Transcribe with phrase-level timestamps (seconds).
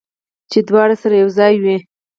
[0.51, 1.77] چې دواړه سره یو ځای وي